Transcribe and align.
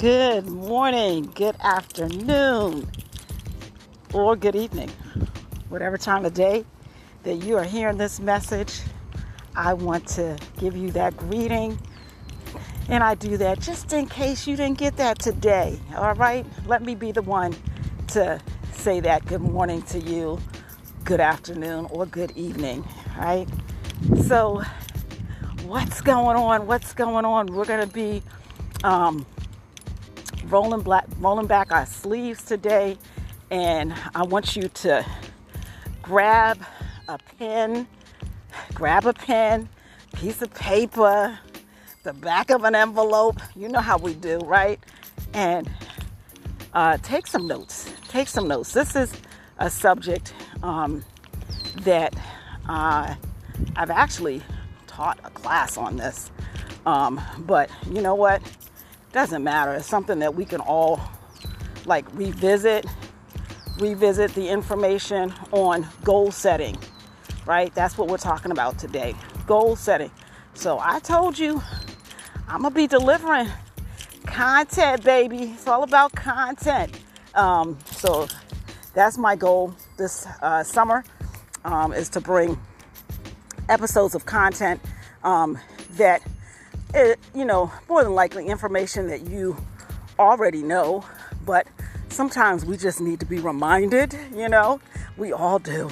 Good 0.00 0.48
morning, 0.48 1.30
good 1.34 1.56
afternoon, 1.60 2.90
or 4.14 4.34
good 4.34 4.56
evening. 4.56 4.88
Whatever 5.68 5.98
time 5.98 6.24
of 6.24 6.32
day 6.32 6.64
that 7.22 7.44
you 7.44 7.58
are 7.58 7.64
hearing 7.64 7.98
this 7.98 8.18
message, 8.18 8.80
I 9.54 9.74
want 9.74 10.08
to 10.08 10.38
give 10.58 10.74
you 10.74 10.90
that 10.92 11.18
greeting. 11.18 11.78
And 12.88 13.04
I 13.04 13.14
do 13.14 13.36
that 13.36 13.60
just 13.60 13.92
in 13.92 14.06
case 14.06 14.46
you 14.46 14.56
didn't 14.56 14.78
get 14.78 14.96
that 14.96 15.18
today. 15.18 15.78
All 15.94 16.14
right? 16.14 16.46
Let 16.64 16.80
me 16.80 16.94
be 16.94 17.12
the 17.12 17.20
one 17.20 17.54
to 18.06 18.40
say 18.72 19.00
that 19.00 19.26
good 19.26 19.42
morning 19.42 19.82
to 19.82 19.98
you, 19.98 20.40
good 21.04 21.20
afternoon, 21.20 21.88
or 21.90 22.06
good 22.06 22.30
evening. 22.38 22.88
All 23.18 23.22
right? 23.22 23.48
So, 24.24 24.62
what's 25.66 26.00
going 26.00 26.38
on? 26.38 26.66
What's 26.66 26.94
going 26.94 27.26
on? 27.26 27.48
We're 27.48 27.66
going 27.66 27.86
to 27.86 27.94
be 27.94 28.22
um, 28.82 29.26
rolling, 30.44 30.82
black, 30.82 31.06
rolling 31.18 31.46
back 31.46 31.72
our 31.72 31.86
sleeves 31.86 32.44
today. 32.44 32.96
And 33.50 33.94
I 34.14 34.22
want 34.22 34.56
you 34.56 34.62
to 34.62 35.04
grab 36.02 36.58
a 37.08 37.18
pen, 37.38 37.86
grab 38.74 39.06
a 39.06 39.12
pen, 39.12 39.68
piece 40.14 40.42
of 40.42 40.52
paper, 40.54 41.38
the 42.02 42.12
back 42.12 42.50
of 42.50 42.64
an 42.64 42.74
envelope. 42.74 43.40
You 43.56 43.68
know 43.68 43.80
how 43.80 43.98
we 43.98 44.14
do, 44.14 44.38
right? 44.38 44.78
And 45.34 45.70
uh, 46.72 46.98
take 46.98 47.26
some 47.26 47.46
notes. 47.46 47.92
Take 48.08 48.28
some 48.28 48.48
notes. 48.48 48.72
This 48.72 48.96
is 48.96 49.12
a 49.58 49.68
subject 49.68 50.32
um, 50.62 51.04
that 51.82 52.14
uh, 52.68 53.14
I've 53.76 53.90
actually 53.90 54.42
taught 54.86 55.18
a 55.24 55.30
class 55.30 55.76
on 55.76 55.96
this. 55.96 56.30
Um, 56.86 57.20
but 57.40 57.70
you 57.90 58.00
know 58.00 58.14
what? 58.14 58.42
Doesn't 59.12 59.42
matter. 59.42 59.74
It's 59.74 59.86
something 59.86 60.18
that 60.20 60.34
we 60.34 60.44
can 60.44 60.60
all 60.60 61.00
like 61.86 62.06
revisit, 62.14 62.86
revisit 63.78 64.34
the 64.34 64.48
information 64.48 65.34
on 65.52 65.86
goal 66.04 66.30
setting, 66.30 66.76
right? 67.46 67.74
That's 67.74 67.98
what 67.98 68.08
we're 68.08 68.18
talking 68.18 68.52
about 68.52 68.78
today. 68.78 69.14
Goal 69.46 69.76
setting. 69.76 70.10
So 70.54 70.78
I 70.78 71.00
told 71.00 71.38
you 71.38 71.62
I'm 72.48 72.62
gonna 72.62 72.74
be 72.74 72.86
delivering 72.86 73.48
content, 74.26 75.04
baby. 75.04 75.52
It's 75.54 75.66
all 75.66 75.82
about 75.82 76.12
content. 76.12 77.00
Um, 77.34 77.78
so 77.86 78.28
that's 78.94 79.16
my 79.16 79.36
goal 79.36 79.74
this 79.96 80.26
uh, 80.42 80.62
summer 80.62 81.04
um, 81.64 81.92
is 81.92 82.08
to 82.10 82.20
bring 82.20 82.58
episodes 83.68 84.14
of 84.14 84.26
content 84.26 84.80
um, 85.22 85.58
that 85.92 86.22
it, 86.94 87.18
you 87.34 87.44
know, 87.44 87.72
more 87.88 88.02
than 88.02 88.14
likely 88.14 88.46
information 88.46 89.08
that 89.08 89.28
you 89.28 89.56
already 90.18 90.62
know, 90.62 91.04
but 91.44 91.66
sometimes 92.08 92.64
we 92.64 92.76
just 92.76 93.00
need 93.00 93.20
to 93.20 93.26
be 93.26 93.38
reminded, 93.38 94.16
you 94.34 94.48
know, 94.48 94.80
we 95.16 95.32
all 95.32 95.58
do, 95.58 95.90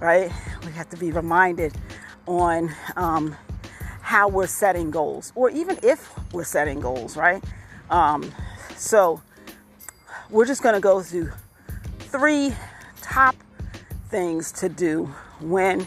right? 0.00 0.30
We 0.64 0.72
have 0.72 0.88
to 0.90 0.96
be 0.96 1.10
reminded 1.10 1.74
on 2.26 2.74
um, 2.96 3.36
how 4.02 4.28
we're 4.28 4.46
setting 4.46 4.90
goals, 4.90 5.32
or 5.34 5.50
even 5.50 5.78
if 5.82 6.12
we're 6.32 6.44
setting 6.44 6.80
goals, 6.80 7.16
right? 7.16 7.42
Um, 7.90 8.30
so 8.76 9.22
we're 10.30 10.46
just 10.46 10.62
going 10.62 10.74
to 10.74 10.80
go 10.80 11.02
through 11.02 11.32
three 11.98 12.54
top 13.00 13.36
things 14.08 14.52
to 14.52 14.68
do 14.68 15.06
when 15.40 15.86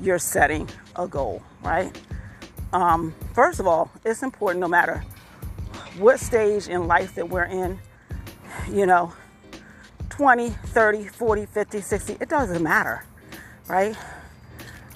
you're 0.00 0.18
setting 0.18 0.68
a 0.96 1.06
goal, 1.06 1.42
right? 1.62 1.98
Um, 2.72 3.14
first 3.32 3.60
of 3.60 3.66
all, 3.66 3.90
it's 4.04 4.22
important 4.22 4.60
no 4.60 4.68
matter 4.68 5.04
what 5.98 6.20
stage 6.20 6.68
in 6.68 6.86
life 6.86 7.14
that 7.14 7.28
we're 7.28 7.44
in, 7.44 7.78
you 8.70 8.86
know, 8.86 9.12
20, 10.10 10.50
30, 10.50 11.04
40, 11.08 11.46
50, 11.46 11.80
60, 11.80 12.16
it 12.20 12.28
doesn't 12.28 12.62
matter, 12.62 13.04
right? 13.68 13.96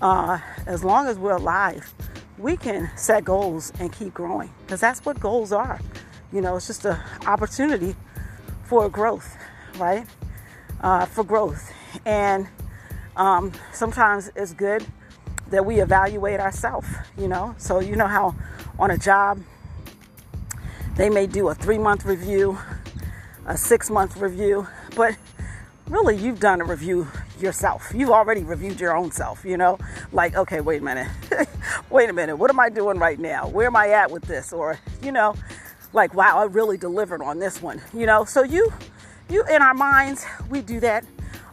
Uh, 0.01 0.39
as 0.67 0.85
long 0.85 1.07
as 1.07 1.19
we're 1.19 1.37
alive, 1.37 1.93
we 2.39 2.57
can 2.57 2.91
set 2.97 3.25
goals 3.25 3.73
and 3.79 3.93
keep 3.93 4.13
growing 4.13 4.51
because 4.65 4.81
that's 4.81 5.05
what 5.05 5.19
goals 5.21 5.53
are. 5.53 5.81
You 6.33 6.41
know, 6.41 6.57
it's 6.57 6.67
just 6.67 6.85
an 6.85 6.99
opportunity 7.27 7.95
for 8.65 8.89
growth, 8.89 9.37
right? 9.77 10.07
Uh, 10.81 11.07
for 11.07 11.25
growth. 11.25 11.73
And 12.05 12.49
um, 13.17 13.53
sometimes 13.73 14.31
it's 14.35 14.53
good 14.53 14.85
that 15.53 15.65
we 15.65 15.81
evaluate 15.81 16.41
ourselves, 16.41 16.89
you 17.17 17.29
know. 17.29 17.55
So, 17.59 17.79
you 17.79 17.95
know 17.95 18.09
how 18.09 18.35
on 18.79 18.91
a 18.91 18.99
job, 18.99 19.41
they 20.97 21.09
may 21.09 21.27
do 21.27 21.49
a 21.49 21.55
three 21.55 21.79
month 21.79 22.05
review, 22.05 22.59
a 23.47 23.57
six 23.57 23.91
month 23.91 24.17
review, 24.17 24.67
but 24.97 25.17
really 25.89 26.17
you've 26.17 26.41
done 26.41 26.61
a 26.61 26.65
review 26.65 27.07
yourself. 27.39 27.93
You've 27.95 28.11
already 28.11 28.43
reviewed 28.43 28.81
your 28.81 28.97
own 28.97 29.11
self, 29.11 29.45
you 29.45 29.57
know? 29.57 29.79
Like, 30.11 30.37
okay, 30.37 30.61
wait 30.61 30.81
a 30.81 30.85
minute. 30.85 31.09
wait 31.91 32.09
a 32.09 32.13
minute. 32.13 32.37
What 32.37 32.51
am 32.51 32.59
I 32.59 32.71
doing 32.71 32.99
right 32.99 33.19
now? 33.19 33.49
Where 33.49 33.67
am 33.67 33.77
I 33.77 33.91
at 33.91 34.11
with 34.11 34.23
this? 34.23 34.53
Or, 34.53 34.79
you 35.03 35.13
know, 35.13 35.35
like, 35.93 36.15
wow, 36.15 36.39
I 36.39 36.45
really 36.45 36.79
delivered 36.79 37.21
on 37.21 37.39
this 37.39 37.61
one, 37.61 37.83
you 37.93 38.07
know? 38.07 38.25
So 38.25 38.43
you, 38.43 38.73
you, 39.29 39.45
in 39.51 39.61
our 39.61 39.75
minds, 39.75 40.25
we 40.49 40.63
do 40.63 40.81
that 40.81 41.05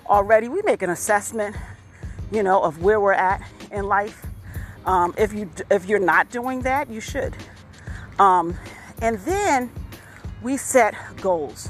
already. 0.07 0.47
We 0.47 0.61
make 0.63 0.83
an 0.83 0.89
assessment, 0.89 1.55
you 2.31 2.43
know, 2.43 2.61
of 2.63 2.81
where 2.81 3.01
we're 3.01 3.13
at 3.13 3.41
in 3.71 3.87
life. 3.87 4.25
Um, 4.85 5.13
if 5.17 5.33
you 5.33 5.49
if 5.69 5.85
you're 5.85 5.99
not 5.99 6.29
doing 6.29 6.61
that, 6.61 6.89
you 6.89 7.01
should. 7.01 7.35
Um, 8.17 8.57
and 9.01 9.19
then 9.19 9.71
we 10.41 10.57
set 10.57 10.95
goals. 11.21 11.69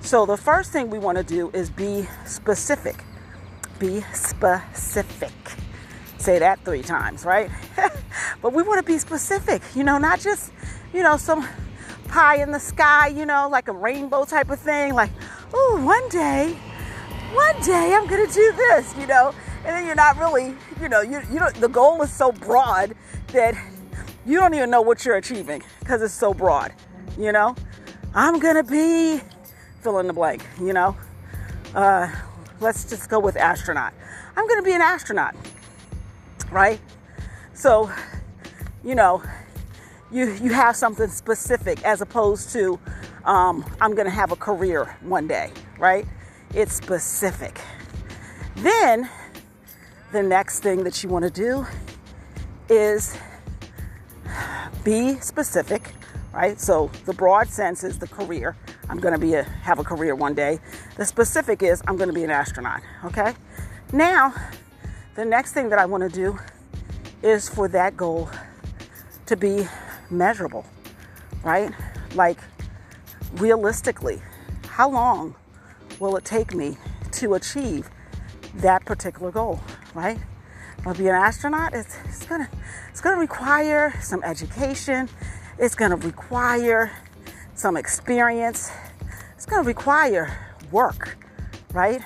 So 0.00 0.24
the 0.24 0.36
first 0.36 0.72
thing 0.72 0.90
we 0.90 0.98
want 0.98 1.18
to 1.18 1.24
do 1.24 1.50
is 1.50 1.70
be 1.70 2.08
specific. 2.24 3.04
Be 3.78 4.00
specific. 4.12 5.32
Say 6.18 6.38
that 6.38 6.64
three 6.64 6.82
times, 6.82 7.24
right? 7.24 7.50
but 8.42 8.52
we 8.52 8.62
want 8.62 8.84
to 8.84 8.92
be 8.92 8.98
specific. 8.98 9.62
You 9.74 9.84
know, 9.84 9.98
not 9.98 10.20
just 10.20 10.52
you 10.92 11.02
know 11.02 11.16
some 11.16 11.46
pie 12.08 12.42
in 12.42 12.50
the 12.50 12.60
sky. 12.60 13.08
You 13.08 13.26
know, 13.26 13.48
like 13.50 13.68
a 13.68 13.72
rainbow 13.72 14.24
type 14.24 14.50
of 14.50 14.58
thing. 14.58 14.94
Like, 14.94 15.10
oh, 15.52 15.80
one 15.84 16.08
day, 16.08 16.54
one 17.34 17.60
day 17.62 17.94
I'm 17.94 18.06
gonna 18.08 18.26
do 18.26 18.52
this. 18.56 18.96
You 18.96 19.06
know 19.06 19.34
and 19.64 19.66
then 19.66 19.86
you're 19.86 19.94
not 19.94 20.16
really, 20.18 20.54
you 20.80 20.88
know, 20.88 21.00
you 21.00 21.20
you 21.30 21.38
know 21.38 21.50
the 21.50 21.68
goal 21.68 22.00
is 22.02 22.12
so 22.12 22.32
broad 22.32 22.94
that 23.28 23.54
you 24.26 24.38
don't 24.38 24.54
even 24.54 24.70
know 24.70 24.82
what 24.82 25.04
you're 25.04 25.16
achieving 25.16 25.62
because 25.80 26.02
it's 26.02 26.14
so 26.14 26.32
broad. 26.32 26.72
You 27.18 27.32
know, 27.32 27.56
I'm 28.14 28.38
gonna 28.38 28.64
be 28.64 29.20
fill 29.80 29.98
in 29.98 30.06
the 30.06 30.12
blank. 30.12 30.46
You 30.60 30.72
know, 30.72 30.96
uh, 31.74 32.10
let's 32.60 32.88
just 32.88 33.08
go 33.08 33.18
with 33.18 33.36
astronaut. 33.36 33.92
I'm 34.36 34.46
gonna 34.46 34.62
be 34.62 34.72
an 34.72 34.82
astronaut, 34.82 35.34
right? 36.50 36.80
So, 37.54 37.90
you 38.84 38.94
know, 38.94 39.22
you 40.10 40.30
you 40.34 40.52
have 40.52 40.76
something 40.76 41.08
specific 41.08 41.82
as 41.84 42.00
opposed 42.00 42.52
to 42.52 42.78
um, 43.24 43.64
I'm 43.80 43.94
gonna 43.94 44.10
have 44.10 44.32
a 44.32 44.36
career 44.36 44.96
one 45.02 45.26
day, 45.26 45.52
right? 45.78 46.06
It's 46.54 46.72
specific. 46.72 47.60
Then 48.56 49.08
the 50.12 50.22
next 50.22 50.60
thing 50.60 50.84
that 50.84 51.02
you 51.02 51.08
want 51.08 51.24
to 51.24 51.30
do 51.30 51.66
is 52.68 53.16
be 54.84 55.14
specific, 55.20 55.92
right? 56.32 56.58
So 56.58 56.90
the 57.04 57.12
broad 57.12 57.48
sense 57.48 57.84
is 57.84 57.98
the 57.98 58.08
career. 58.08 58.56
I'm 58.88 58.98
going 58.98 59.12
to 59.12 59.20
be 59.20 59.34
a, 59.34 59.42
have 59.42 59.78
a 59.78 59.84
career 59.84 60.14
one 60.14 60.34
day. 60.34 60.60
The 60.96 61.04
specific 61.04 61.62
is 61.62 61.82
I'm 61.86 61.96
going 61.96 62.08
to 62.08 62.14
be 62.14 62.24
an 62.24 62.30
astronaut, 62.30 62.80
okay? 63.04 63.34
Now, 63.92 64.34
the 65.14 65.24
next 65.24 65.52
thing 65.52 65.68
that 65.70 65.78
I 65.78 65.84
want 65.84 66.04
to 66.04 66.08
do 66.08 66.38
is 67.22 67.48
for 67.48 67.68
that 67.68 67.96
goal 67.96 68.30
to 69.26 69.36
be 69.36 69.66
measurable, 70.10 70.64
right? 71.44 71.70
Like 72.14 72.38
realistically, 73.34 74.22
how 74.68 74.90
long 74.90 75.34
will 75.98 76.16
it 76.16 76.24
take 76.24 76.54
me 76.54 76.78
to 77.12 77.34
achieve 77.34 77.90
that 78.54 78.86
particular 78.86 79.30
goal? 79.30 79.60
Right? 79.98 80.18
To 80.84 80.94
be 80.94 81.08
an 81.08 81.16
astronaut, 81.16 81.74
it's, 81.74 81.96
it's 82.04 82.24
gonna 82.24 82.48
it's 82.90 83.00
gonna 83.00 83.20
require 83.20 83.92
some 84.00 84.22
education. 84.22 85.08
It's 85.58 85.74
gonna 85.74 85.96
require 85.96 86.92
some 87.54 87.76
experience. 87.76 88.70
It's 89.34 89.44
gonna 89.44 89.66
require 89.66 90.54
work, 90.70 91.18
right? 91.72 92.00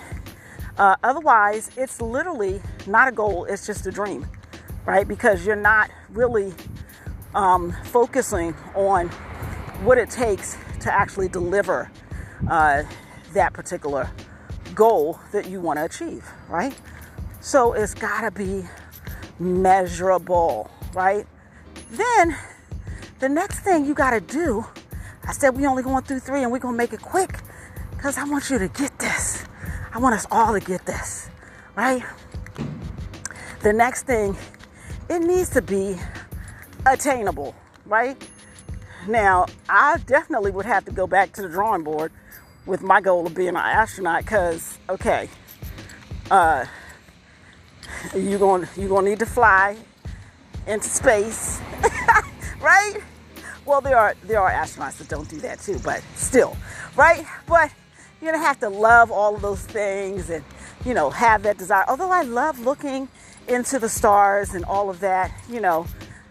Uh, 0.78 0.96
otherwise, 1.04 1.70
it's 1.76 2.00
literally 2.00 2.62
not 2.86 3.08
a 3.08 3.12
goal. 3.12 3.44
It's 3.44 3.66
just 3.66 3.86
a 3.86 3.90
dream, 3.90 4.26
right? 4.86 5.06
Because 5.06 5.44
you're 5.44 5.54
not 5.54 5.90
really 6.08 6.54
um, 7.34 7.76
focusing 7.84 8.54
on 8.74 9.08
what 9.84 9.98
it 9.98 10.08
takes 10.08 10.56
to 10.80 10.92
actually 10.92 11.28
deliver 11.28 11.90
uh, 12.48 12.84
that 13.34 13.52
particular 13.52 14.10
goal 14.74 15.20
that 15.32 15.46
you 15.46 15.60
want 15.60 15.78
to 15.78 15.84
achieve, 15.84 16.26
right? 16.48 16.74
So 17.42 17.72
it's 17.72 17.92
got 17.92 18.20
to 18.20 18.30
be 18.30 18.64
measurable, 19.40 20.70
right? 20.94 21.26
Then 21.90 22.36
the 23.18 23.28
next 23.28 23.60
thing 23.60 23.84
you 23.84 23.94
got 23.94 24.12
to 24.12 24.20
do, 24.20 24.64
I 25.24 25.32
said 25.32 25.56
we 25.56 25.66
only 25.66 25.82
going 25.82 26.04
through 26.04 26.20
three 26.20 26.44
and 26.44 26.52
we're 26.52 26.60
gonna 26.60 26.76
make 26.76 26.92
it 26.92 27.02
quick 27.02 27.40
because 27.90 28.16
I 28.16 28.22
want 28.24 28.48
you 28.48 28.58
to 28.58 28.68
get 28.68 28.96
this. 29.00 29.44
I 29.92 29.98
want 29.98 30.14
us 30.14 30.24
all 30.30 30.52
to 30.52 30.60
get 30.60 30.86
this, 30.86 31.30
right? 31.76 32.04
The 33.62 33.72
next 33.72 34.04
thing, 34.04 34.36
it 35.10 35.18
needs 35.18 35.50
to 35.50 35.62
be 35.62 35.96
attainable, 36.86 37.56
right? 37.86 38.16
Now, 39.08 39.46
I 39.68 39.98
definitely 40.06 40.52
would 40.52 40.66
have 40.66 40.84
to 40.84 40.92
go 40.92 41.08
back 41.08 41.32
to 41.32 41.42
the 41.42 41.48
drawing 41.48 41.82
board 41.82 42.12
with 42.66 42.82
my 42.82 43.00
goal 43.00 43.26
of 43.26 43.34
being 43.34 43.48
an 43.48 43.56
astronaut 43.56 44.22
because, 44.22 44.78
okay, 44.88 45.28
uh, 46.30 46.66
you're 48.14 48.38
going 48.38 48.68
you're 48.76 48.88
going 48.88 49.04
to 49.04 49.10
need 49.10 49.18
to 49.20 49.26
fly 49.26 49.76
into 50.66 50.88
space, 50.88 51.60
right? 52.60 52.96
Well, 53.64 53.80
there 53.80 53.96
are 53.96 54.14
there 54.24 54.40
are 54.40 54.50
astronauts 54.50 54.98
that 54.98 55.08
don't 55.08 55.28
do 55.28 55.38
that 55.38 55.60
too, 55.60 55.78
but 55.84 56.02
still, 56.14 56.56
right? 56.96 57.24
But 57.46 57.70
you're 58.20 58.32
gonna 58.32 58.44
have 58.44 58.60
to 58.60 58.68
love 58.68 59.10
all 59.10 59.34
of 59.34 59.42
those 59.42 59.62
things 59.62 60.30
and 60.30 60.44
you 60.84 60.94
know 60.94 61.10
have 61.10 61.42
that 61.44 61.58
desire. 61.58 61.84
Although 61.88 62.10
I 62.10 62.22
love 62.22 62.60
looking 62.60 63.08
into 63.48 63.78
the 63.78 63.88
stars 63.88 64.54
and 64.54 64.64
all 64.64 64.90
of 64.90 65.00
that, 65.00 65.32
you 65.48 65.60
know, 65.60 65.86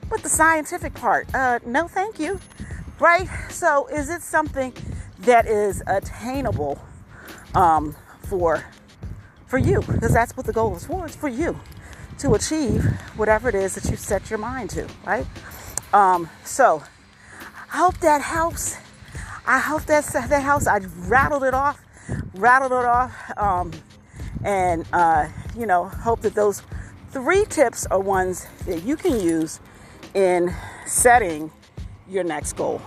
but 0.09 0.23
the 0.23 0.29
scientific 0.29 0.93
part, 0.93 1.33
uh, 1.33 1.59
no, 1.65 1.87
thank 1.87 2.19
you, 2.19 2.39
right? 2.99 3.27
So, 3.49 3.87
is 3.87 4.09
it 4.09 4.21
something 4.21 4.73
that 5.19 5.45
is 5.47 5.81
attainable 5.87 6.81
um, 7.55 7.95
for 8.27 8.63
for 9.51 9.57
you? 9.57 9.81
Because 9.81 10.13
that's 10.13 10.35
what 10.37 10.45
the 10.45 10.53
goal 10.53 10.77
is 10.77 10.85
for. 10.85 11.05
It's 11.05 11.15
for 11.15 11.27
you 11.27 11.59
to 12.19 12.35
achieve 12.35 12.85
whatever 13.17 13.49
it 13.49 13.55
is 13.55 13.75
that 13.75 13.91
you 13.91 13.97
set 13.97 14.29
your 14.29 14.39
mind 14.39 14.69
to, 14.69 14.87
right? 15.05 15.25
Um, 15.93 16.29
so 16.45 16.81
I 17.73 17.77
hope 17.77 17.97
that 17.97 18.21
helps. 18.21 18.77
I 19.45 19.59
hope 19.59 19.83
that 19.87 20.05
that 20.05 20.41
helps. 20.41 20.67
I 20.67 20.77
rattled 21.05 21.43
it 21.43 21.53
off, 21.53 21.81
rattled 22.33 22.71
it 22.71 22.85
off, 22.85 23.11
um, 23.37 23.71
and 24.45 24.85
uh, 24.93 25.27
you 25.57 25.65
know, 25.65 25.85
hope 25.85 26.21
that 26.21 26.33
those 26.33 26.63
three 27.09 27.43
tips 27.43 27.85
are 27.87 27.99
ones 27.99 28.47
that 28.65 28.83
you 28.83 28.95
can 28.95 29.19
use 29.19 29.59
in 30.13 30.55
setting 30.85 31.51
your 32.07 32.23
next 32.23 32.53
goal. 32.53 32.81